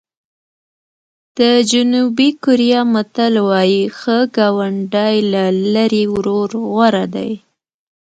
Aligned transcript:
د 1.37 1.39
جنوبي 1.71 2.29
کوریا 2.43 2.81
متل 2.93 3.33
وایي 3.49 3.83
ښه 3.99 4.17
ګاونډی 4.37 5.15
له 5.33 5.43
لرې 5.73 6.03
ورور 6.13 6.49
غوره 6.73 7.05
دی. 7.15 7.31